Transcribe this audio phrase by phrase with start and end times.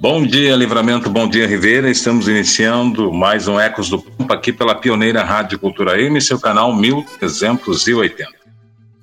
[0.00, 1.90] Bom dia, Livramento, bom dia, Ribeira.
[1.90, 6.74] Estamos iniciando mais um Ecos do Pampa aqui pela pioneira Rádio Cultura M, seu canal
[6.74, 8.26] 1380.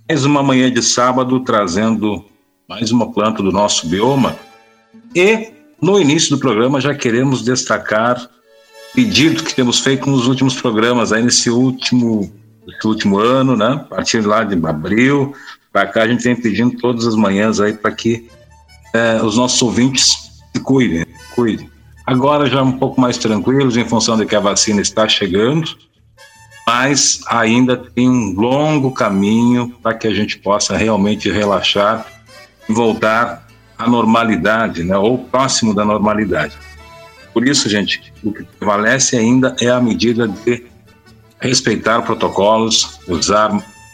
[0.10, 2.26] Mais uma manhã de sábado trazendo
[2.68, 4.40] mais uma planta do nosso bioma.
[5.14, 8.20] E no início do programa já queremos destacar
[8.96, 12.34] pedido que temos feito nos últimos programas, aí nesse último,
[12.66, 13.74] nesse último ano, né?
[13.74, 15.36] A partir lá de abril
[15.72, 18.28] para cá, a gente vem pedindo todas as manhãs aí para que
[18.96, 20.27] é, os nossos ouvintes
[20.58, 21.70] se cuidem, cuidem.
[22.06, 25.78] Agora já um pouco mais tranquilos em função de que a vacina está chegando,
[26.66, 32.06] mas ainda tem um longo caminho para que a gente possa realmente relaxar
[32.68, 36.58] e voltar à normalidade, né, ou próximo da normalidade.
[37.34, 40.66] Por isso, gente, o que prevalece ainda é a medida de
[41.40, 43.52] respeitar protocolos, usar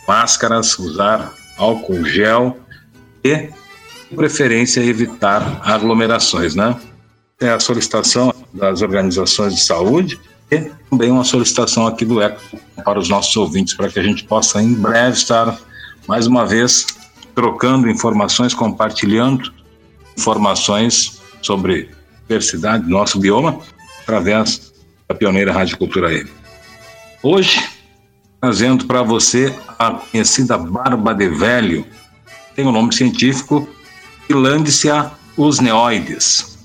[0.08, 2.58] máscaras, usar álcool gel
[3.24, 3.50] e
[4.14, 6.80] preferência evitar aglomerações, né?
[7.40, 10.20] É a solicitação das organizações de saúde
[10.52, 14.24] e também uma solicitação aqui do ECO para os nossos ouvintes, para que a gente
[14.24, 15.58] possa em breve estar
[16.08, 16.86] mais uma vez
[17.34, 19.52] trocando informações, compartilhando
[20.18, 21.90] informações sobre
[22.28, 23.60] diversidade do nosso bioma
[24.02, 24.74] através
[25.08, 26.26] da pioneira Rádio Cultura E.
[27.22, 27.62] Hoje,
[28.40, 31.86] trazendo para você a conhecida barba de velho,
[32.56, 33.68] tem o um nome científico
[34.28, 36.58] Finlândia usneoides.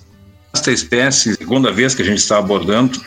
[0.52, 3.00] Esta espécie, segunda vez que a gente está abordando,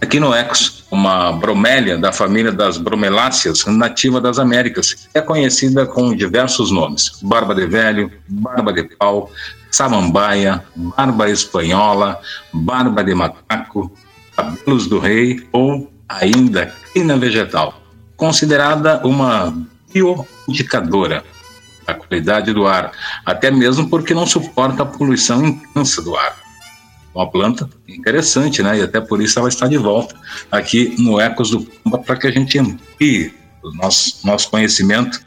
[0.00, 6.14] aqui no Ecos, uma bromélia da família das bromeláceas, nativa das Américas, é conhecida com
[6.14, 9.30] diversos nomes: barba de velho, barba de pau,
[9.70, 12.20] samambaia, barba espanhola,
[12.52, 13.90] barba de macaco,
[14.36, 17.80] cabelos do rei ou ainda crina vegetal,
[18.16, 19.54] considerada uma
[19.92, 21.24] bioindicadora
[21.90, 22.92] a qualidade do ar,
[23.24, 26.36] até mesmo porque não suporta a poluição intensa do ar.
[27.14, 28.78] Uma planta interessante, né?
[28.78, 30.14] E até por isso ela está de volta
[30.50, 35.20] aqui no Ecos do Pumba para que a gente amplie o nosso, nosso conhecimento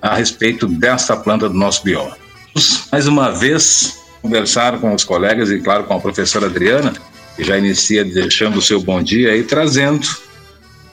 [0.00, 2.16] a respeito desta planta do nosso bioma.
[2.90, 6.94] Mais uma vez, conversar com os colegas e, claro, com a professora Adriana,
[7.36, 10.06] que já inicia deixando o seu bom dia e trazendo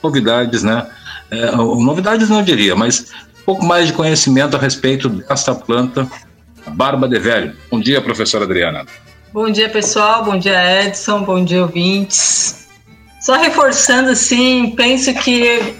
[0.02, 0.86] novidades, né?
[1.30, 3.06] É, novidades não diria, mas
[3.44, 6.08] pouco mais de conhecimento a respeito desta planta,
[6.68, 7.56] barba de velho.
[7.70, 8.84] Bom dia, professora Adriana.
[9.32, 10.24] Bom dia, pessoal.
[10.24, 11.22] Bom dia, Edson.
[11.22, 12.68] Bom dia, ouvintes.
[13.20, 15.74] Só reforçando, assim, penso que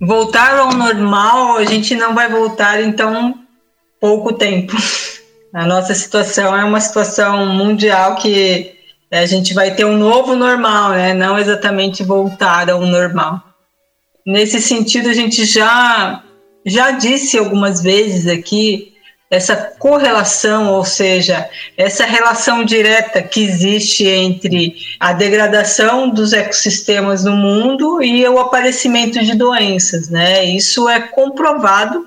[0.00, 3.34] voltar ao normal, a gente não vai voltar em tão
[4.00, 4.76] pouco tempo.
[5.54, 8.74] A nossa situação é uma situação mundial que
[9.10, 11.14] a gente vai ter um novo normal, né?
[11.14, 13.42] Não exatamente voltar ao normal.
[14.26, 16.22] Nesse sentido, a gente já
[16.66, 18.92] já disse algumas vezes aqui
[19.30, 27.32] essa correlação, ou seja, essa relação direta que existe entre a degradação dos ecossistemas no
[27.32, 30.44] mundo e o aparecimento de doenças, né?
[30.44, 32.06] Isso é comprovado,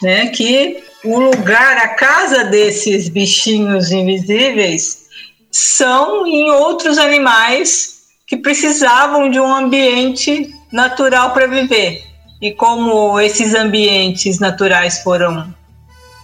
[0.00, 5.04] né, que o lugar, a casa desses bichinhos invisíveis
[5.50, 7.94] são em outros animais
[8.26, 12.13] que precisavam de um ambiente natural para viver.
[12.44, 15.54] E como esses ambientes naturais foram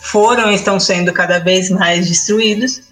[0.02, 2.82] foram e estão sendo cada vez mais destruídos,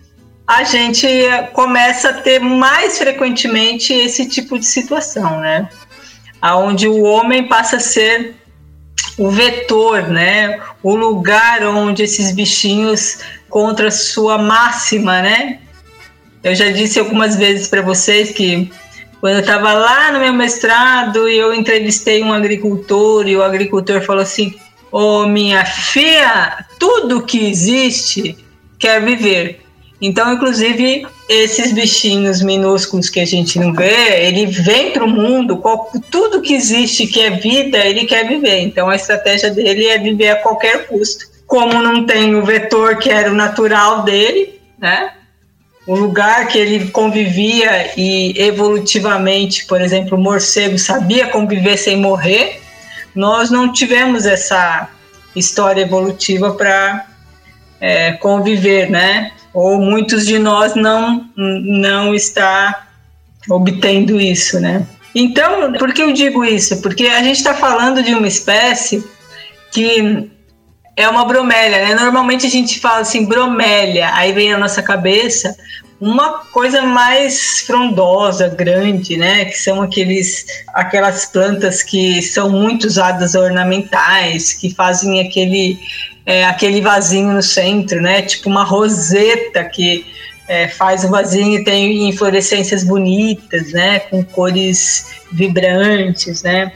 [0.46, 1.06] a gente
[1.52, 5.68] começa a ter mais frequentemente esse tipo de situação, né?
[6.40, 8.34] Aonde o homem passa a ser
[9.18, 10.58] o vetor, né?
[10.82, 13.18] O lugar onde esses bichinhos
[13.50, 15.58] contra sua máxima, né?
[16.42, 18.70] Eu já disse algumas vezes para vocês que
[19.20, 24.00] quando eu estava lá no meu mestrado e eu entrevistei um agricultor e o agricultor
[24.02, 24.54] falou assim:
[24.92, 28.36] Ô oh, minha filha, tudo que existe
[28.78, 29.60] quer viver.
[30.00, 35.60] Então, inclusive, esses bichinhos minúsculos que a gente não vê, ele vem para o mundo,
[36.08, 38.60] tudo que existe que é vida, ele quer viver.
[38.60, 41.26] Então, a estratégia dele é viver a qualquer custo.
[41.46, 45.14] Como não tem o vetor que era o natural dele, né?
[45.88, 52.60] O lugar que ele convivia e evolutivamente, por exemplo, o morcego sabia conviver sem morrer,
[53.14, 54.90] nós não tivemos essa
[55.34, 57.06] história evolutiva para
[57.80, 59.32] é, conviver, né?
[59.54, 62.86] Ou muitos de nós não não está
[63.48, 64.86] obtendo isso, né?
[65.14, 66.82] Então, por que eu digo isso?
[66.82, 69.02] Porque a gente está falando de uma espécie
[69.72, 70.30] que
[70.98, 71.94] é uma bromélia, né?
[71.94, 75.56] Normalmente a gente fala assim, bromélia, aí vem na nossa cabeça
[76.00, 79.44] uma coisa mais frondosa, grande, né?
[79.44, 85.78] Que são aqueles, aquelas plantas que são muito usadas ornamentais, que fazem aquele,
[86.26, 88.22] é, aquele vasinho no centro, né?
[88.22, 90.04] Tipo uma roseta que
[90.48, 94.00] é, faz o vasinho e tem inflorescências bonitas, né?
[94.00, 96.72] Com cores vibrantes, né?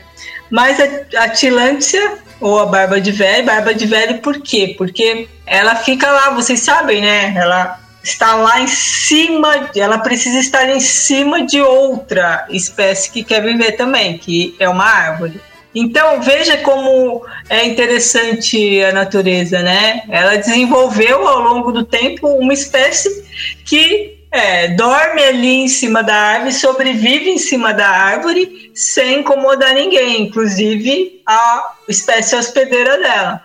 [0.49, 4.75] Mas a, a tilância ou a barba de velho, barba de velho por quê?
[4.77, 7.33] Porque ela fica lá, vocês sabem, né?
[7.37, 13.43] Ela está lá em cima, ela precisa estar em cima de outra espécie que quer
[13.43, 15.41] viver também, que é uma árvore.
[15.75, 20.03] Então veja como é interessante a natureza, né?
[20.11, 23.25] Ela desenvolveu ao longo do tempo uma espécie
[23.65, 29.75] que é, dorme ali em cima da árvore, sobrevive em cima da árvore sem incomodar
[29.75, 33.43] ninguém, inclusive a espécie hospedeira dela.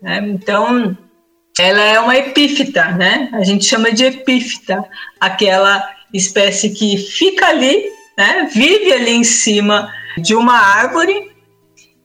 [0.00, 0.26] Né?
[0.28, 0.96] Então
[1.58, 3.28] ela é uma epífita, né?
[3.34, 4.82] A gente chama de epífita,
[5.20, 7.84] aquela espécie que fica ali,
[8.16, 8.48] né?
[8.52, 11.30] Vive ali em cima de uma árvore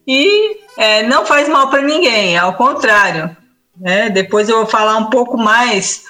[0.06, 3.36] e é, não faz mal para ninguém, ao contrário.
[3.80, 4.10] Né?
[4.10, 6.04] Depois eu vou falar um pouco mais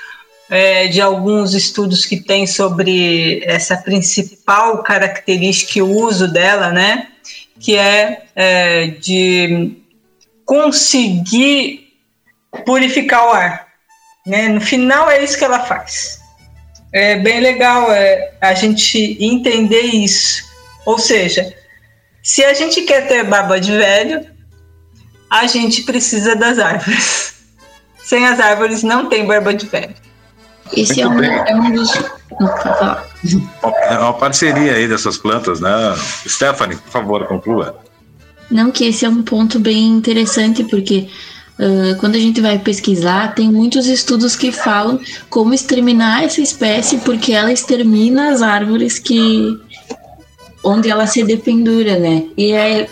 [0.50, 7.08] é, de alguns estudos que tem sobre essa principal característica e uso dela, né?
[7.60, 9.78] Que é, é de
[10.46, 11.94] conseguir
[12.66, 13.68] purificar o ar.
[14.26, 14.50] Né?
[14.50, 16.20] No final é isso que ela faz.
[16.92, 20.44] É bem legal é, a gente entender isso.
[20.86, 21.54] Ou seja,
[22.24, 24.26] se a gente quer ter barba de velho,
[25.30, 27.36] a gente precisa das árvores.
[28.04, 29.94] Sem as árvores não tem barba de velho.
[30.74, 31.92] Esse é um, é um, dos.
[33.64, 35.96] É uma parceria aí dessas plantas, né?
[36.28, 37.78] Stephanie, por favor, conclua.
[38.50, 41.08] Não, que esse é um ponto bem interessante, porque
[41.60, 44.98] Uh, quando a gente vai pesquisar, tem muitos estudos que falam
[45.30, 49.60] como exterminar essa espécie, porque ela extermina as árvores que
[50.64, 52.24] onde ela se dependura, né?
[52.38, 52.88] E é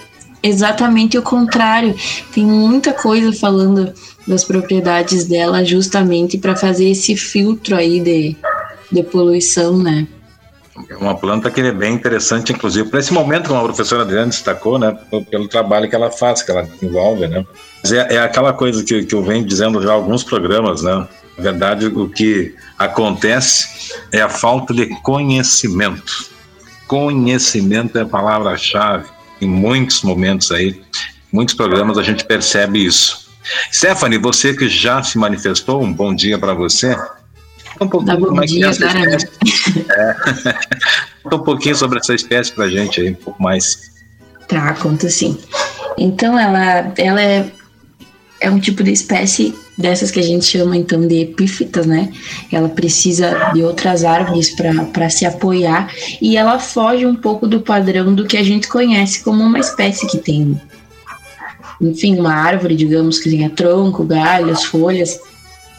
[0.47, 1.95] exatamente o contrário.
[2.33, 3.93] Tem muita coisa falando
[4.27, 8.35] das propriedades dela justamente para fazer esse filtro aí de,
[8.91, 10.07] de poluição, né?
[10.89, 14.27] É uma planta que é bem interessante, inclusive, para esse momento, como a professora Adriana
[14.27, 14.95] destacou, né,
[15.31, 17.43] pelo trabalho que ela faz, que ela desenvolve, né.
[17.85, 21.07] É, é, aquela coisa que, que eu venho dizendo já em alguns programas, né.
[21.35, 26.29] Na verdade, o que acontece é a falta de conhecimento.
[26.87, 30.81] Conhecimento é a palavra-chave em muitos momentos aí,
[31.31, 33.27] muitos programas a gente percebe isso.
[33.71, 36.95] Stephanie, você que já se manifestou, um bom dia para você
[37.79, 40.53] um pouquinho bom é dia, é.
[41.23, 43.91] Conta um pouquinho sobre essa espécie pra gente aí, um pouco mais.
[44.47, 45.37] Tá, conta sim.
[45.97, 47.51] Então ela, ela é,
[48.39, 52.11] é um tipo de espécie dessas que a gente chama então de epífitas, né?
[52.51, 54.55] Ela precisa de outras árvores
[54.91, 55.91] para se apoiar
[56.21, 60.07] e ela foge um pouco do padrão do que a gente conhece como uma espécie
[60.07, 60.59] que tem,
[61.79, 65.19] enfim, uma árvore, digamos, que tenha tronco, galhos, folhas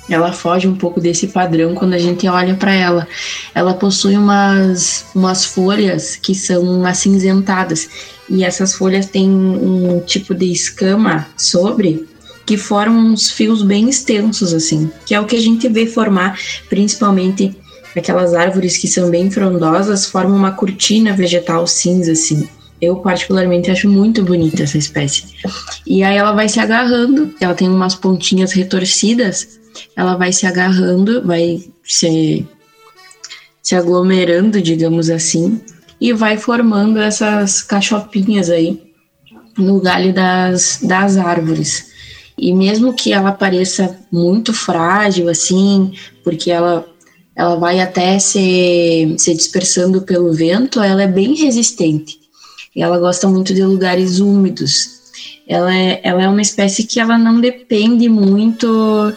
[0.08, 3.06] ela foge um pouco desse padrão quando a gente olha para ela.
[3.54, 7.88] Ela possui umas, umas folhas que são acinzentadas
[8.28, 12.08] e essas folhas têm um tipo de escama sobre
[12.48, 16.38] que formam uns fios bem extensos assim, que é o que a gente vê formar
[16.68, 17.54] principalmente
[17.94, 22.48] aquelas árvores que são bem frondosas, formam uma cortina vegetal cinza assim.
[22.80, 25.24] Eu particularmente acho muito bonita essa espécie.
[25.84, 29.58] E aí ela vai se agarrando, ela tem umas pontinhas retorcidas
[29.96, 32.46] ela vai se agarrando, vai se,
[33.62, 35.60] se aglomerando, digamos assim,
[36.00, 38.80] e vai formando essas cachopinhas aí
[39.56, 41.88] no galho das, das árvores.
[42.38, 45.92] E mesmo que ela pareça muito frágil, assim,
[46.22, 46.86] porque ela,
[47.34, 52.18] ela vai até se, se dispersando pelo vento, ela é bem resistente.
[52.74, 54.98] E ela gosta muito de lugares úmidos.
[55.48, 59.12] Ela é, ela é uma espécie que ela não depende muito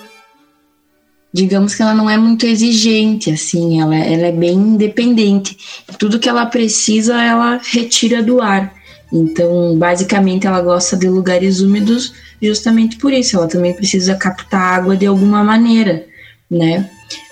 [1.33, 5.57] digamos que ela não é muito exigente, assim, ela, ela é bem independente.
[5.97, 8.73] Tudo que ela precisa, ela retira do ar.
[9.11, 13.37] Então, basicamente, ela gosta de lugares úmidos justamente por isso.
[13.37, 16.05] Ela também precisa captar água de alguma maneira,
[16.49, 16.89] né?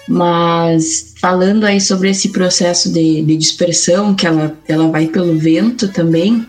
[0.07, 5.87] Mas falando aí sobre esse processo de, de dispersão, que ela, ela vai pelo vento
[5.87, 6.45] também,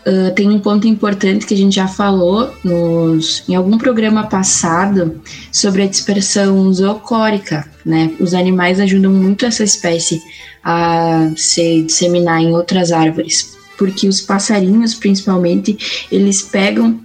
[0.00, 5.20] Uh, tem um ponto importante que a gente já falou nos, em algum programa passado
[5.52, 8.10] sobre a dispersão zoocórica, né?
[8.18, 10.22] Os animais ajudam muito essa espécie
[10.64, 17.00] a se disseminar em outras árvores, porque os passarinhos, principalmente, eles pegam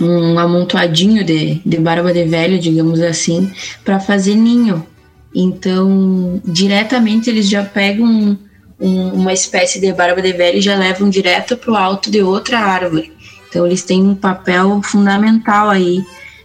[0.00, 3.50] um amontoadinho de, de barba de velho, digamos assim,
[3.84, 4.86] para fazer ninho.
[5.34, 8.38] Então, diretamente eles já pegam
[8.78, 12.22] um, uma espécie de barba de velho e já levam direto para o alto de
[12.22, 13.12] outra árvore.
[13.48, 16.04] Então eles têm um papel fundamental aí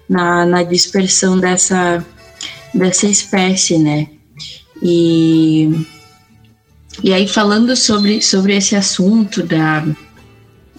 [0.10, 2.04] na, na dispersão dessa,
[2.74, 4.08] dessa espécie, né?
[4.82, 5.86] E,
[7.02, 9.86] e aí falando sobre, sobre esse assunto da,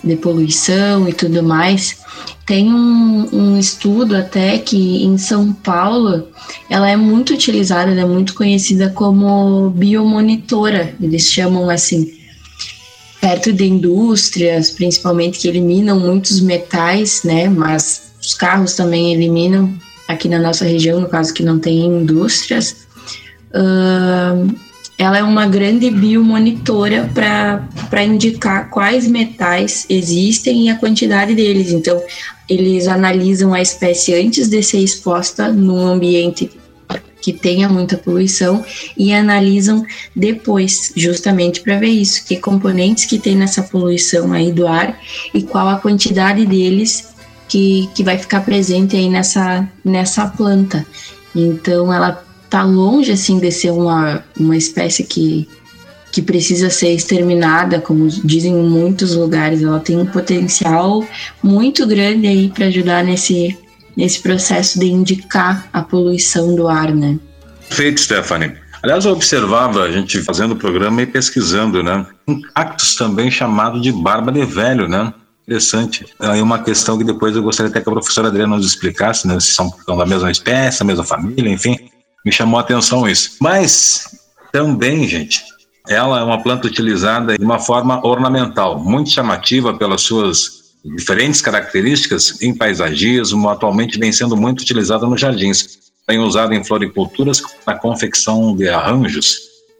[0.02, 1.96] de poluição e tudo mais,
[2.46, 6.28] tem um, um, estudo até que em São Paulo
[6.68, 12.12] ela é muito utilizada, ela é muito conhecida como biomonitora, eles chamam assim,
[13.20, 17.48] perto de indústrias, principalmente que eliminam muitos metais, né?
[17.48, 19.72] Mas os carros também eliminam
[20.06, 22.86] aqui na nossa região, no caso que não tem indústrias.
[23.54, 24.54] Uh,
[24.96, 31.72] ela é uma grande biomonitora para indicar quais metais existem e a quantidade deles.
[31.72, 32.00] Então,
[32.48, 36.50] eles analisam a espécie antes de ser exposta num ambiente
[37.20, 38.62] que tenha muita poluição
[38.98, 39.84] e analisam
[40.14, 45.00] depois, justamente para ver isso, que componentes que tem nessa poluição aí do ar
[45.32, 47.14] e qual a quantidade deles
[47.48, 50.86] que, que vai ficar presente aí nessa, nessa planta.
[51.34, 55.48] Então, ela tá longe assim de ser uma, uma espécie que,
[56.12, 59.62] que precisa ser exterminada, como dizem em muitos lugares.
[59.62, 61.04] Ela tem um potencial
[61.42, 63.56] muito grande aí para ajudar nesse,
[63.96, 67.18] nesse processo de indicar a poluição do ar, né?
[67.68, 68.52] Perfeito, Stephanie.
[68.82, 72.06] Aliás, eu observava a gente fazendo o programa e pesquisando, né?
[72.28, 75.12] Um cactus também chamado de barba de velho, né?
[75.46, 76.06] Interessante.
[76.20, 79.40] Aí uma questão que depois eu gostaria até que a professora Adriana nos explicasse, né?
[79.40, 81.78] Se são da mesma espécie, da mesma família, enfim.
[82.24, 83.36] Me chamou a atenção isso.
[83.40, 84.16] Mas
[84.52, 85.42] também, gente,
[85.88, 92.40] ela é uma planta utilizada de uma forma ornamental, muito chamativa pelas suas diferentes características
[92.42, 95.78] em paisagismo, atualmente vem sendo muito utilizada nos jardins.
[96.06, 99.38] Tem usada em floriculturas na confecção de arranjos.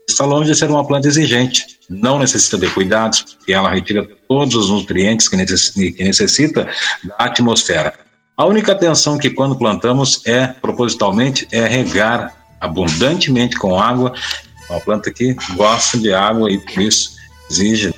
[0.08, 4.54] Está longe de ser uma planta exigente, não necessita de cuidados, e ela retira todos
[4.54, 6.68] os nutrientes que necessita
[7.04, 8.03] da atmosfera.
[8.36, 14.12] A única atenção que quando plantamos é, propositalmente, é regar abundantemente com água.
[14.68, 17.12] Uma planta que gosta de água e por isso
[17.48, 17.94] exige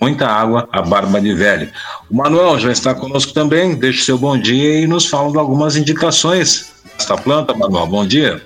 [0.00, 1.70] muita água a barba de velho.
[2.10, 5.38] O Manuel já está conosco também, deixa o seu bom dia e nos fala de
[5.38, 7.86] algumas indicações desta planta, Manuel.
[7.86, 8.42] Bom dia.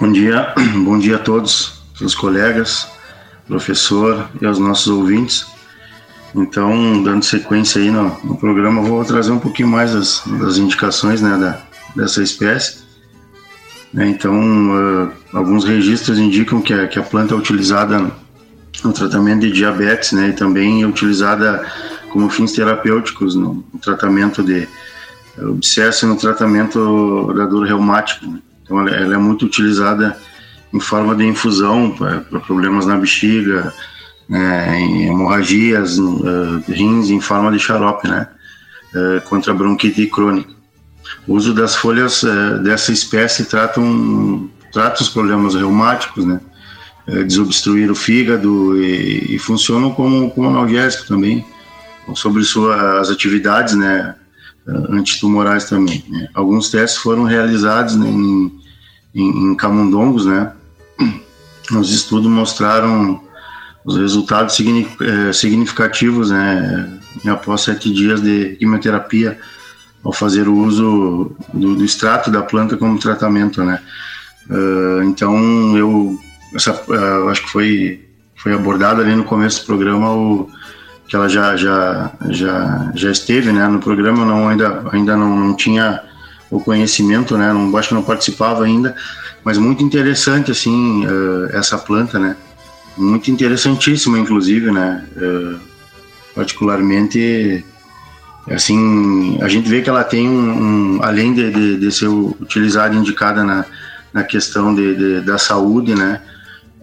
[0.00, 0.54] Bom dia,
[0.84, 2.86] bom dia a todos, os colegas,
[3.48, 5.44] professor e aos nossos ouvintes.
[6.34, 11.22] Então, dando sequência aí no, no programa, vou trazer um pouquinho mais das, das indicações
[11.22, 11.60] né, da,
[11.96, 12.78] dessa espécie.
[13.92, 18.10] Né, então, uh, alguns registros indicam que a, que a planta é utilizada
[18.84, 21.66] no tratamento de diabetes, né, e também é utilizada
[22.10, 24.68] como fins terapêuticos no, no tratamento de
[25.38, 28.26] abscesso e no tratamento da dor reumática.
[28.26, 28.40] Né.
[28.62, 30.16] Então, ela, ela, é muito utilizada
[30.72, 33.72] em forma de infusão para problemas na bexiga,
[34.28, 38.28] né, em hemorragias, uh, rins em forma de xarope, né,
[38.94, 40.50] uh, contra bronquite crônica.
[41.26, 46.40] O uso das folhas uh, dessa espécie tratam, trata os problemas reumáticos, né,
[47.26, 51.42] desobstruir o fígado e, e funcionam como, como analgésico também,
[52.14, 54.14] sobre suas atividades, né,
[54.90, 56.04] antitumorais também.
[56.06, 56.28] Né.
[56.34, 58.52] Alguns testes foram realizados né, em,
[59.14, 60.52] em, em camundongos, né,
[61.72, 63.22] os estudos mostraram
[63.84, 69.38] os resultados eh, significativos, né, após sete dias de quimioterapia,
[70.04, 73.80] ao fazer o uso do, do extrato da planta como tratamento, né.
[74.48, 76.18] Uh, então, eu,
[76.54, 80.48] essa, uh, acho que foi, foi abordado ali no começo do programa o,
[81.06, 85.56] que ela já, já, já, já esteve, né, no programa, não, ainda, ainda não, não
[85.56, 86.02] tinha
[86.50, 88.94] o conhecimento, né, não, acho que não participava ainda,
[89.44, 92.36] mas muito interessante, assim, uh, essa planta, né,
[92.98, 95.04] muito interessantíssima, inclusive, né?
[95.16, 95.58] Uh,
[96.34, 97.64] particularmente,
[98.50, 102.94] assim, a gente vê que ela tem um, um além de, de, de, ser utilizada
[102.94, 103.64] indicada na,
[104.12, 106.20] na questão de, de, da saúde, né?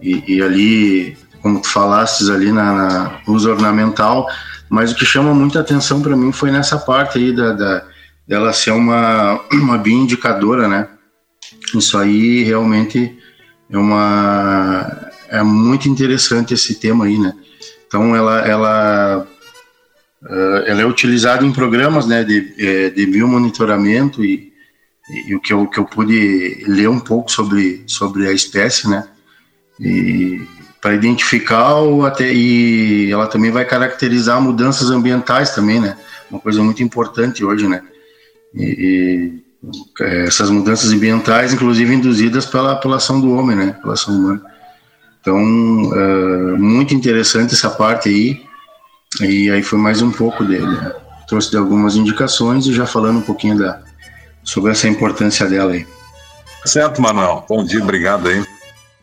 [0.02, 4.28] E, e, ali, como tu falastes ali na, na uso ornamental,
[4.68, 7.82] mas o que chama muita atenção para mim foi nessa parte aí da, da
[8.26, 10.88] dela ser uma uma bioindicadora, né?
[11.74, 13.16] Isso aí realmente
[13.70, 17.34] é uma é muito interessante esse tema aí, né?
[17.86, 19.26] Então ela, ela
[20.22, 24.52] Uh, ela é utilizada em programas né, de, é, de biomonitoramento e,
[25.28, 29.06] e, o que eu, que eu pude ler um pouco sobre, sobre a espécie, né?
[29.78, 30.40] E
[30.80, 35.96] para identificar ou até e ela também vai caracterizar mudanças ambientais também, né?
[36.30, 37.82] Uma coisa muito importante hoje, né?
[38.54, 39.42] E,
[40.00, 43.76] e essas mudanças ambientais, inclusive induzidas pela, pela ação do homem, né?
[43.80, 44.55] Pela ação humana.
[45.26, 48.46] Então, uh, muito interessante essa parte aí.
[49.20, 50.78] E aí foi mais um pouco dele.
[51.26, 53.80] Trouxe de algumas indicações e já falando um pouquinho da,
[54.44, 55.84] sobre essa importância dela aí.
[56.64, 57.44] Certo, Manuel.
[57.48, 58.46] Bom dia, obrigado aí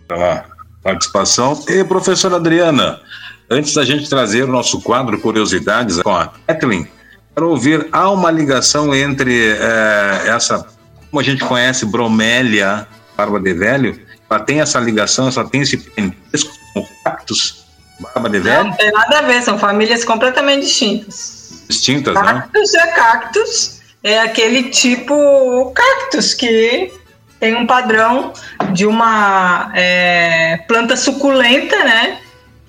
[0.08, 0.46] pela
[0.82, 1.62] participação.
[1.68, 3.02] E professora Adriana,
[3.50, 6.88] antes da gente trazer o nosso quadro Curiosidades com a Kathleen,
[7.36, 10.66] quero ouvir, há uma ligação entre é, essa,
[11.12, 12.88] como a gente conhece, bromélia,
[13.18, 14.00] barba de velho,
[14.34, 17.66] ela tem essa ligação, ela tem esse parentesco com o cactus,
[18.00, 18.66] barba de velho?
[18.66, 21.64] Não tem nada a ver, são famílias completamente distintas.
[21.68, 22.42] Distintas, cactus né?
[22.42, 26.92] Cactus é cactus, é aquele tipo cactus que
[27.40, 28.34] tem um padrão
[28.72, 32.20] de uma é, planta suculenta, né?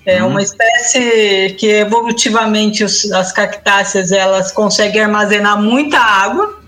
[0.05, 0.29] É uhum.
[0.29, 6.59] uma espécie que evolutivamente os, as cactáceas elas conseguem armazenar muita água,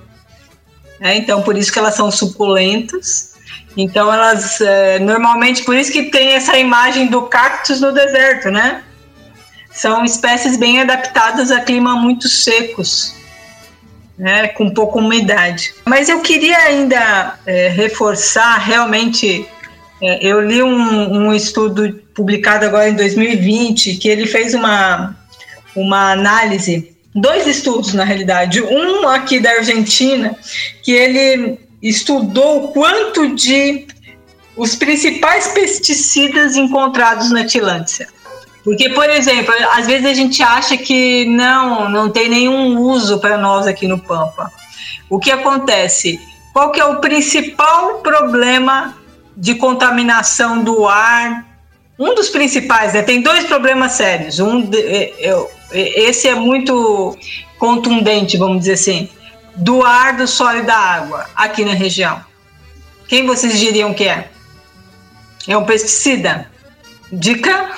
[0.99, 1.17] né?
[1.17, 3.26] então por isso que elas são suculentas.
[3.75, 8.83] Então elas é, normalmente por isso que tem essa imagem do cactus no deserto, né?
[9.71, 13.17] São espécies bem adaptadas a clima muito secos
[14.17, 15.73] né, com pouca umidade.
[15.85, 19.45] Mas eu queria ainda é, reforçar realmente.
[20.01, 25.15] É, eu li um, um, estudo publicado agora em 2020 que ele fez uma,
[25.75, 30.35] uma análise, dois estudos na realidade, um aqui da Argentina
[30.83, 31.59] que ele
[31.89, 33.87] estudou quanto de
[34.55, 38.07] os principais pesticidas encontrados na Tilância.
[38.63, 43.37] Porque, por exemplo, às vezes a gente acha que não, não tem nenhum uso para
[43.37, 44.51] nós aqui no Pampa.
[45.09, 46.19] O que acontece?
[46.51, 48.97] Qual que é o principal problema
[49.37, 51.45] de contaminação do ar?
[51.97, 53.03] Um dos principais, né?
[53.03, 54.39] Tem dois problemas sérios.
[54.39, 55.13] Um, de, é,
[55.71, 57.17] é, esse é muito
[57.57, 59.09] contundente, vamos dizer assim,
[59.57, 62.23] do ar, do solo e da água aqui na região.
[63.07, 64.29] Quem vocês diriam que é?
[65.47, 66.49] É um pesticida?
[67.11, 67.71] Dica?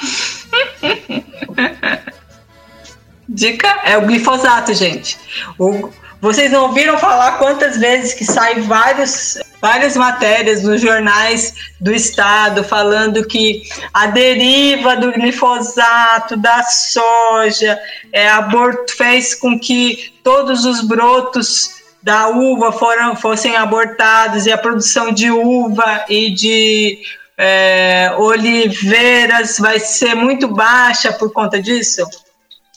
[3.30, 5.18] Dica é o glifosato, gente.
[5.58, 11.91] O, vocês não ouviram falar quantas vezes que saem vários, várias matérias nos jornais do
[11.93, 17.80] estado falando que a deriva do glifosato da soja
[18.12, 24.58] é, aborto, fez com que todos os brotos da uva foram, fossem abortados e a
[24.58, 27.00] produção de uva e de
[27.38, 32.06] é, oliveiras vai ser muito baixa por conta disso,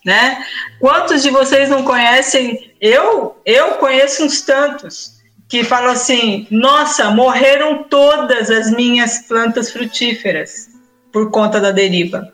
[0.04, 0.44] né?
[0.80, 2.72] Quantos de vocês não conhecem?
[2.80, 5.21] Eu, eu conheço uns tantos
[5.52, 10.70] que falam assim: nossa, morreram todas as minhas plantas frutíferas
[11.12, 12.32] por conta da deriva.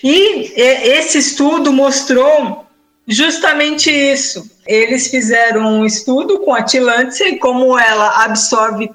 [0.00, 2.64] E esse estudo mostrou
[3.04, 4.48] justamente isso.
[4.64, 8.88] Eles fizeram um estudo com a tilância e como ela absorve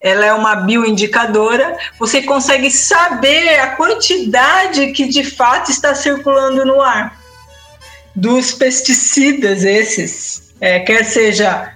[0.00, 6.80] ela é uma bioindicadora, você consegue saber a quantidade que de fato está circulando no
[6.80, 7.16] ar
[8.16, 11.72] dos pesticidas esses, é, quer seja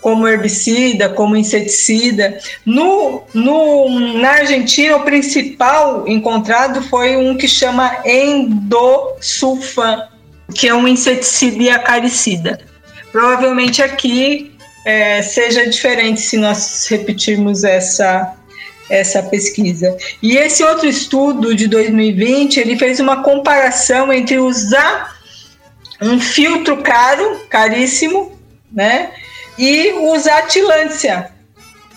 [0.00, 2.38] como herbicida, como inseticida.
[2.64, 10.08] No, no, na Argentina, o principal encontrado foi um que chama endosulfan,
[10.54, 12.60] que é um inseticida e acaricida.
[13.12, 14.52] Provavelmente aqui
[14.84, 18.36] é, seja diferente se nós repetirmos essa
[18.88, 19.96] essa pesquisa.
[20.20, 25.16] E esse outro estudo de 2020, ele fez uma comparação entre usar
[26.02, 28.36] um filtro caro, caríssimo,
[28.72, 29.12] né,
[29.58, 31.32] e usar tilância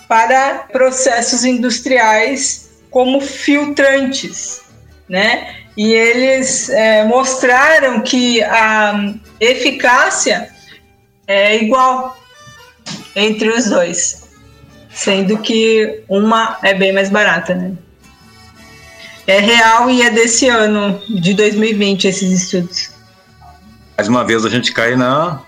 [0.08, 4.62] para processos industriais como filtrantes,
[5.08, 5.56] né?
[5.76, 10.48] E eles é, mostraram que a eficácia
[11.26, 12.16] é igual
[13.16, 14.28] entre os dois,
[14.90, 17.72] sendo que uma é bem mais barata, né?
[19.26, 22.90] É real e é desse ano, de 2020, esses estudos.
[23.96, 25.40] Mais uma vez a gente cai na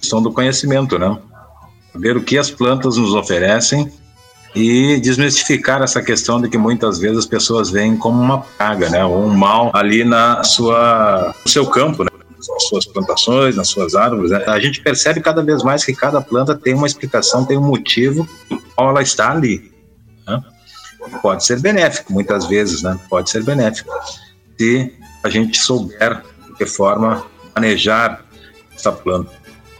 [0.00, 1.18] questão do conhecimento, né?
[1.94, 3.92] Ver o que as plantas nos oferecem
[4.54, 9.04] e desmistificar essa questão de que muitas vezes as pessoas veem como uma praga, né?
[9.04, 12.10] Ou um mal ali na sua, no seu campo, né?
[12.48, 14.44] nas suas plantações, nas suas árvores, né?
[14.46, 18.28] a gente percebe cada vez mais que cada planta tem uma explicação, tem um motivo
[18.74, 19.72] qual ela está ali.
[20.26, 20.42] Né?
[21.22, 22.98] Pode ser benéfico, muitas vezes, né?
[23.08, 23.92] Pode ser benéfico.
[24.58, 28.24] Se a gente souber de que forma manejar
[28.74, 29.30] essa planta.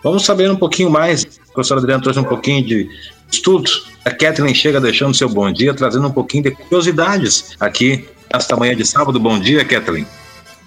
[0.07, 1.25] Vamos saber um pouquinho mais.
[1.25, 2.89] A professora Adriana trouxe um pouquinho de
[3.29, 3.89] estudos.
[4.05, 8.77] A Kathleen chega deixando seu bom dia, trazendo um pouquinho de curiosidades aqui nesta manhã
[8.77, 9.19] de sábado.
[9.19, 10.07] Bom dia, Kathleen.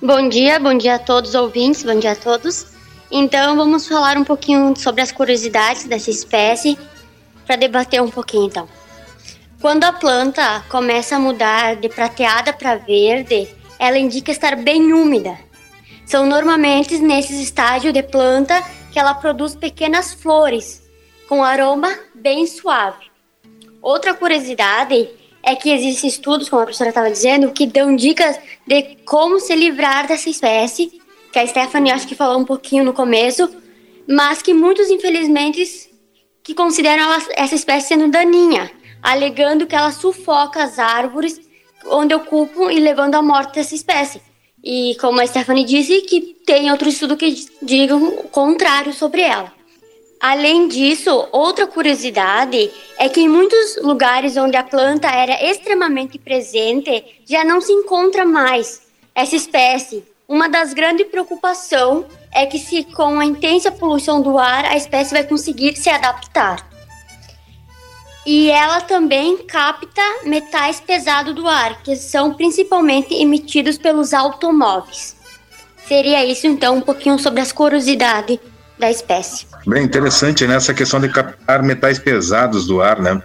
[0.01, 2.73] Bom dia, bom dia a todos os ouvintes, bom dia a todos.
[3.09, 6.77] Então, vamos falar um pouquinho sobre as curiosidades dessa espécie
[7.47, 8.67] para debater um pouquinho então.
[9.61, 13.47] Quando a planta começa a mudar de prateada para verde,
[13.79, 15.39] ela indica estar bem úmida.
[16.05, 20.89] São normalmente nesses estágios de planta que ela produz pequenas flores
[21.27, 23.09] com aroma bem suave.
[23.81, 25.09] Outra curiosidade
[25.41, 29.55] é que existem estudos, como a professora estava dizendo, que dão dicas de como se
[29.55, 33.49] livrar dessa espécie, que a Stephanie acho que falou um pouquinho no começo,
[34.07, 35.89] mas que muitos, infelizmente,
[36.43, 38.71] que consideram essa espécie sendo daninha,
[39.01, 41.39] alegando que ela sufoca as árvores
[41.85, 44.21] onde ocupam e levando à morte dessa espécie.
[44.63, 49.51] E como a Stephanie disse, que tem outro estudo que digam o contrário sobre ela.
[50.19, 57.21] Além disso, outra curiosidade é que em muitos lugares onde a planta era extremamente presente,
[57.25, 58.81] já não se encontra mais
[59.15, 60.03] essa espécie.
[60.27, 65.13] Uma das grandes preocupações é que se com a intensa poluição do ar, a espécie
[65.13, 66.68] vai conseguir se adaptar.
[68.25, 75.15] E ela também capta metais pesados do ar, que são principalmente emitidos pelos automóveis.
[75.87, 78.37] Seria isso então um pouquinho sobre as curiosidades
[78.77, 79.47] da espécie.
[79.65, 80.55] Bem interessante, né?
[80.55, 83.21] Essa questão de captar metais pesados do ar, né?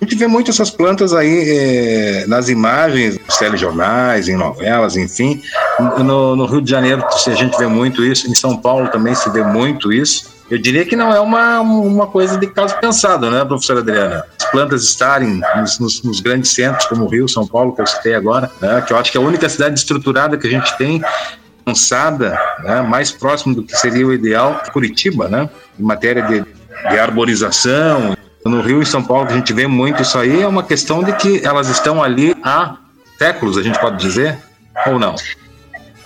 [0.00, 5.42] A gente vê muito essas plantas aí eh, nas imagens, nos telejornais, em novelas, enfim.
[5.98, 9.28] No, no, Rio de Janeiro a gente vê muito isso, em São Paulo também se
[9.30, 10.38] vê muito isso.
[10.48, 14.24] Eu diria que não é uma, uma coisa de caso pensado, né, professora Adriana?
[14.40, 17.86] As plantas estarem nos, nos, nos grandes centros, como o Rio, São Paulo, que eu
[17.86, 20.74] citei agora, né, que eu acho que é a única cidade estruturada que a gente
[20.78, 21.02] tem,
[21.66, 26.40] avançada, né, mais próximo do que seria o ideal, Curitiba, né, em matéria de,
[26.88, 28.16] de arborização.
[28.44, 31.12] No Rio e São Paulo a gente vê muito isso aí, é uma questão de
[31.16, 32.76] que elas estão ali há
[33.18, 34.38] séculos, a gente pode dizer,
[34.86, 35.14] ou não?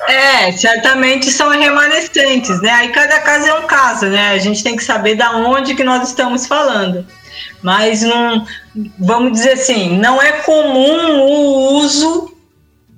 [0.08, 2.70] É, certamente são remanescentes, né?
[2.70, 4.30] Aí cada caso é um caso, né?
[4.30, 7.06] A gente tem que saber da onde que nós estamos falando.
[7.62, 8.44] Mas não,
[8.98, 12.36] vamos dizer assim, não é comum o uso,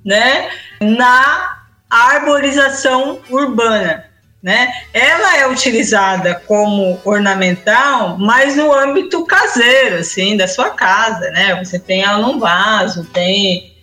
[0.03, 0.49] né,
[0.81, 1.57] na
[1.89, 4.04] arborização urbana.
[4.45, 4.71] Né?
[4.93, 11.55] Ela é utilizada como ornamental, mas no âmbito caseiro, assim, da sua casa, né?
[11.65, 13.73] Você tem ela num vaso, tem,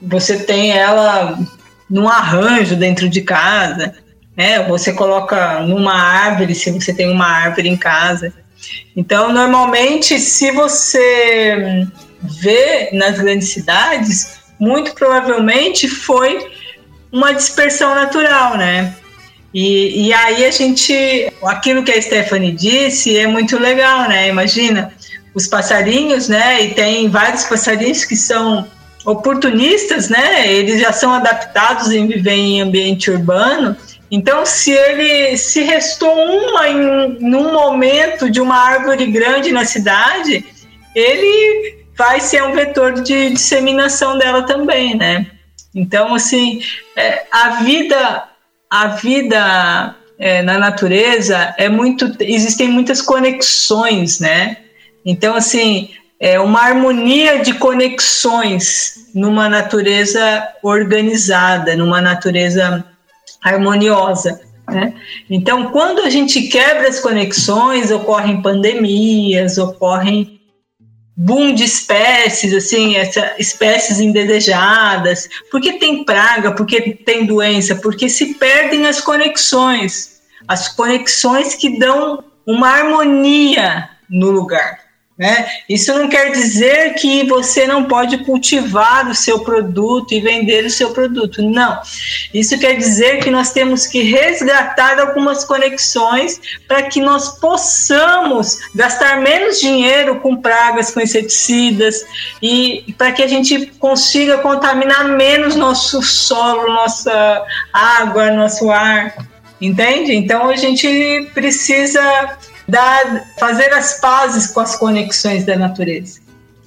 [0.00, 1.38] você tem ela
[1.90, 3.92] num arranjo dentro de casa,
[4.34, 4.62] né?
[4.68, 8.32] Você coloca numa árvore, se você tem uma árvore em casa.
[8.96, 11.86] Então, normalmente, se você
[12.22, 16.50] vê nas grandes cidades, muito provavelmente foi
[17.12, 18.94] uma dispersão natural, né?
[19.52, 24.28] E, e aí a gente, aquilo que a Stephanie disse é muito legal, né?
[24.28, 24.92] Imagina
[25.34, 26.62] os passarinhos, né?
[26.62, 28.66] E tem vários passarinhos que são
[29.04, 30.52] oportunistas, né?
[30.52, 33.76] Eles já são adaptados em viver em ambiente urbano.
[34.10, 40.44] Então, se ele se restou uma em num momento de uma árvore grande na cidade,
[40.94, 45.26] ele vai ser um vetor de disseminação dela também, né?
[45.74, 46.60] Então, assim,
[46.96, 48.24] é, a vida,
[48.70, 54.58] a vida é, na natureza é muito, existem muitas conexões, né?
[55.04, 62.84] Então, assim, é uma harmonia de conexões numa natureza organizada, numa natureza
[63.42, 64.40] harmoniosa.
[64.68, 64.94] Né?
[65.28, 70.39] Então, quando a gente quebra as conexões, ocorrem pandemias, ocorrem
[71.22, 78.34] boom de espécies, assim, essa, espécies indesejadas, porque tem praga, porque tem doença, porque se
[78.34, 84.80] perdem as conexões, as conexões que dão uma harmonia no lugar.
[85.20, 85.46] Né?
[85.68, 90.70] Isso não quer dizer que você não pode cultivar o seu produto e vender o
[90.70, 91.42] seu produto.
[91.42, 91.78] Não.
[92.32, 99.20] Isso quer dizer que nós temos que resgatar algumas conexões para que nós possamos gastar
[99.20, 102.02] menos dinheiro com pragas, com inseticidas
[102.40, 109.14] e para que a gente consiga contaminar menos nosso solo, nossa água, nosso ar.
[109.60, 110.14] Entende?
[110.14, 112.00] Então a gente precisa
[112.70, 116.20] dar, fazer as pazes com as conexões da natureza.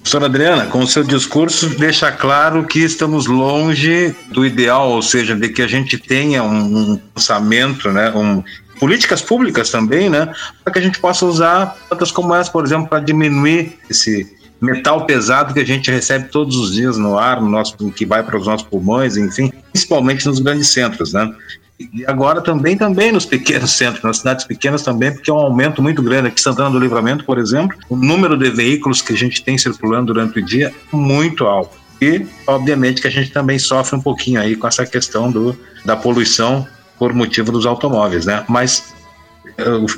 [0.04, 5.34] Professora Adriana, com o seu discurso deixa claro que estamos longe do ideal, ou seja,
[5.34, 8.44] de que a gente tenha um pensamento, né, um,
[8.78, 10.30] políticas públicas também, né,
[10.62, 15.04] para que a gente possa usar plantas como essa, por exemplo, para diminuir esse metal
[15.04, 18.36] pesado que a gente recebe todos os dias no ar, no nosso, que vai para
[18.36, 21.32] os nossos pulmões, enfim, principalmente nos grandes centros, né?
[21.78, 25.82] E agora também, também nos pequenos centros, nas cidades pequenas também, porque é um aumento
[25.82, 26.28] muito grande.
[26.28, 30.12] Aqui Santana do Livramento, por exemplo, o número de veículos que a gente tem circulando
[30.12, 31.76] durante o dia é muito alto.
[32.00, 35.96] E, obviamente, que a gente também sofre um pouquinho aí com essa questão do, da
[35.96, 36.66] poluição
[36.98, 38.44] por motivo dos automóveis, né?
[38.48, 38.94] Mas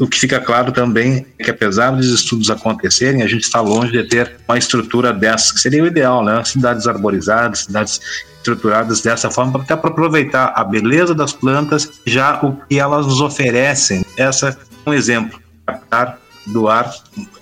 [0.01, 3.93] o que fica claro também é que apesar dos estudos acontecerem, a gente está longe
[3.93, 6.43] de ter uma estrutura dessa, que seria o ideal, né?
[6.45, 8.01] Cidades arborizadas, cidades
[8.37, 13.21] estruturadas dessa forma, até para aproveitar a beleza das plantas, já o que elas nos
[13.21, 14.05] oferecem.
[14.17, 16.95] Essa é um exemplo, captar do ar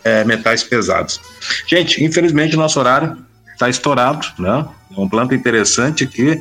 [0.02, 1.20] é, metais pesados.
[1.66, 3.18] Gente, infelizmente o nosso horário
[3.52, 4.64] está estourado, né?
[4.96, 6.40] É um planta interessante que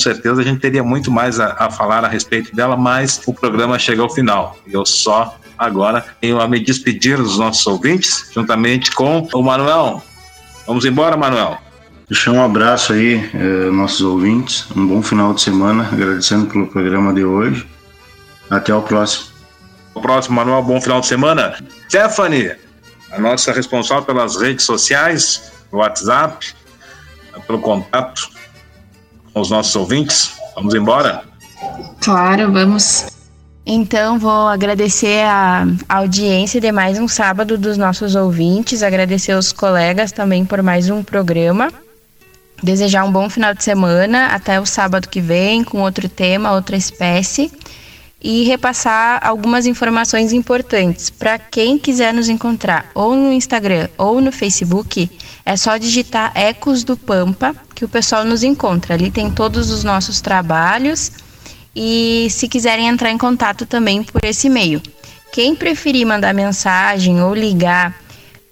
[0.00, 3.78] certeza a gente teria muito mais a, a, falar a respeito dela, mas o programa
[3.78, 4.58] chega ao final.
[4.66, 10.02] Eu só agora tenho a me despedir dos nossos ouvintes, juntamente com o Manuel.
[10.66, 11.58] Vamos embora, Manuel.
[12.08, 14.66] Deixar um abraço aí, eh, nossos ouvintes.
[14.76, 17.66] Um bom final de semana, agradecendo pelo programa de hoje.
[18.48, 19.26] Até o próximo.
[19.94, 21.56] O próximo, Manuel, bom final de semana.
[21.88, 22.54] Stephanie,
[23.10, 26.54] a nossa responsável pelas redes sociais, WhatsApp,
[27.46, 28.30] pelo contato
[29.36, 30.32] com os nossos ouvintes.
[30.54, 31.22] Vamos embora?
[32.00, 33.08] Claro, vamos.
[33.66, 40.10] Então, vou agradecer a audiência de mais um sábado dos nossos ouvintes, agradecer os colegas
[40.10, 41.70] também por mais um programa.
[42.62, 46.74] Desejar um bom final de semana, até o sábado que vem, com outro tema, outra
[46.74, 47.52] espécie.
[48.22, 51.10] E repassar algumas informações importantes.
[51.10, 55.10] Para quem quiser nos encontrar ou no Instagram ou no Facebook,
[55.46, 58.94] é só digitar Ecos do Pampa, que o pessoal nos encontra.
[58.94, 61.12] Ali tem todos os nossos trabalhos.
[61.74, 64.82] E se quiserem entrar em contato também por esse e-mail.
[65.30, 67.94] Quem preferir mandar mensagem ou ligar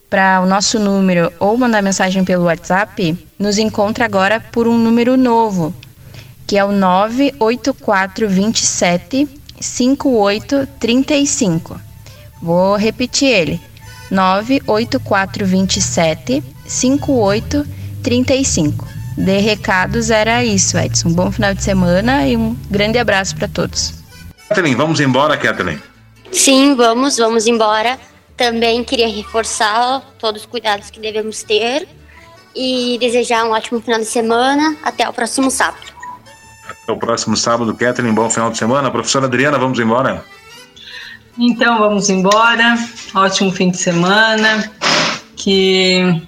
[0.09, 5.17] para o nosso número ou mandar mensagem pelo WhatsApp, nos encontra agora por um número
[5.17, 5.75] novo,
[6.47, 9.29] que é o 98427
[9.61, 11.81] 5835.
[12.41, 13.61] Vou repetir ele.
[14.13, 18.95] 98427 5835.
[19.17, 21.09] De recados era isso, Edson.
[21.09, 23.95] Um bom final de semana e um grande abraço para todos.
[24.49, 25.81] Kathleen, vamos embora, Kathleen?
[26.33, 27.97] Sim, vamos, vamos embora.
[28.37, 31.87] Também queria reforçar todos os cuidados que devemos ter
[32.55, 34.77] e desejar um ótimo final de semana.
[34.83, 35.85] Até o próximo sábado.
[36.69, 38.13] Até o próximo sábado, Kathleen.
[38.13, 38.91] Bom final de semana.
[38.91, 40.25] Professora Adriana, vamos embora?
[41.39, 42.77] Então, vamos embora.
[43.15, 44.71] Ótimo fim de semana.
[45.37, 46.23] Que,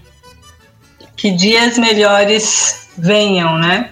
[1.16, 3.90] que dias melhores venham, né?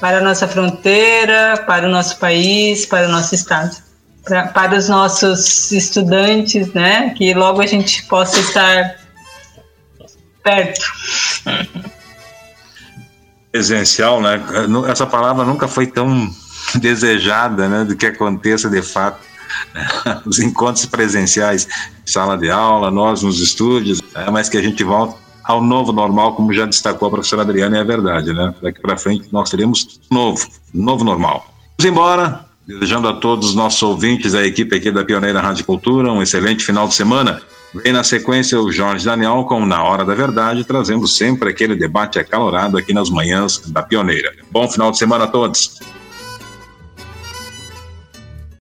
[0.00, 3.90] Para a nossa fronteira, para o nosso país, para o nosso estado
[4.24, 7.10] pra, para os nossos estudantes, né?
[7.10, 8.96] Que logo a gente possa estar
[10.42, 10.84] perto.
[13.50, 14.40] Presencial, né?
[14.88, 16.30] Essa palavra nunca foi tão
[16.76, 17.84] desejada, né?
[17.84, 19.28] Do que aconteça de fato.
[20.24, 21.66] Os encontros presenciais,
[22.06, 25.18] sala de aula, nós nos estúdios, é, mas que a gente volta
[25.50, 28.54] ao novo normal, como já destacou a professora Adriana, é verdade, né?
[28.62, 31.46] Daqui para frente nós teremos novo, novo normal.
[31.78, 36.12] Vamos embora, Desejando a todos os nossos ouvintes, a equipe aqui da Pioneira Rádio Cultura,
[36.12, 37.42] um excelente final de semana.
[37.74, 42.20] Vem na sequência o Jorge Daniel com Na Hora da Verdade, trazendo sempre aquele debate
[42.20, 44.32] acalorado aqui nas manhãs da Pioneira.
[44.52, 45.80] Bom final de semana a todos.